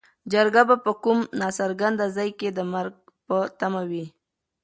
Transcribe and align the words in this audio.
چرګه 0.31 0.63
به 0.69 0.75
په 0.85 0.91
کوم 1.03 1.19
ناڅرګند 1.39 1.99
ځای 2.15 2.29
کې 2.39 2.49
د 2.51 2.59
مرګ 2.73 2.93
په 3.27 3.37
تمه 3.59 3.81
وي. 3.89 4.05